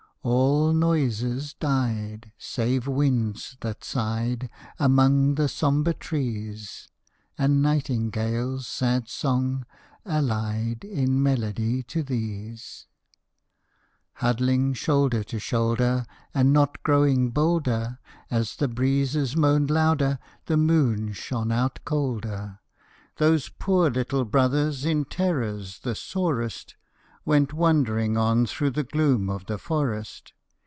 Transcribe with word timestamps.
All 0.23 0.71
noises 0.73 1.55
died 1.55 2.31
Save 2.37 2.85
winds 2.87 3.57
that 3.61 3.83
sighed 3.83 4.51
Among 4.77 5.33
the 5.33 5.47
sombre 5.49 5.95
trees, 5.95 6.87
And 7.39 7.63
nightingale's 7.63 8.67
sad 8.67 9.09
song, 9.09 9.65
allied 10.05 10.83
In 10.85 11.23
melody 11.23 11.81
to 11.83 12.03
these! 12.03 12.85
Huddling 14.13 14.75
shoulder 14.75 15.23
to 15.23 15.39
shoulder, 15.39 16.05
And 16.35 16.53
not 16.53 16.83
growing 16.83 17.31
bolder, 17.31 17.97
As 18.29 18.57
the 18.57 18.67
breezes 18.67 19.35
moaned 19.35 19.71
louder, 19.71 20.19
the 20.45 20.55
moon 20.57 21.13
shone 21.13 21.51
out 21.51 21.79
colder, 21.83 22.59
Those 23.17 23.49
poor 23.49 23.89
little 23.89 24.25
brothers 24.25 24.85
in 24.85 25.03
terrors 25.03 25.79
the 25.79 25.95
sorest, 25.95 26.75
Went 27.23 27.53
wandering 27.53 28.17
on 28.17 28.47
through 28.47 28.71
the 28.71 28.83
gloom 28.83 29.29
of 29.29 29.45
the 29.45 29.59
forest. 29.59 30.33